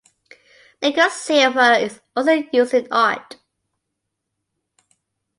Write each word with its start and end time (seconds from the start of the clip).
Nickel 0.81 1.11
silver 1.11 1.73
is 1.73 2.01
also 2.15 2.43
used 2.51 2.73
in 2.73 2.87
art. 2.89 3.35